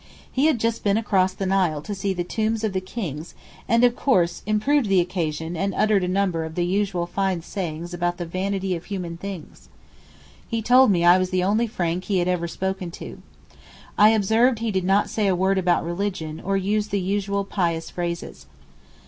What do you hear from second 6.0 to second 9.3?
a number of the usual fine sayings about the vanity of human